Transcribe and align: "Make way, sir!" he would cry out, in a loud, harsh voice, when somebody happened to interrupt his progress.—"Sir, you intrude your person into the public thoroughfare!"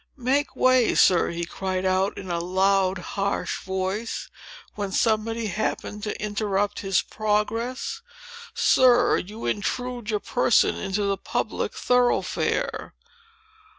"Make 0.17 0.55
way, 0.55 0.95
sir!" 0.95 1.29
he 1.29 1.41
would 1.41 1.49
cry 1.51 1.85
out, 1.85 2.17
in 2.17 2.31
a 2.31 2.39
loud, 2.39 2.97
harsh 3.13 3.61
voice, 3.63 4.31
when 4.73 4.91
somebody 4.91 5.45
happened 5.45 6.01
to 6.01 6.19
interrupt 6.19 6.79
his 6.79 7.03
progress.—"Sir, 7.03 9.17
you 9.17 9.45
intrude 9.45 10.09
your 10.09 10.19
person 10.19 10.75
into 10.75 11.03
the 11.03 11.17
public 11.17 11.75
thoroughfare!" 11.75 12.95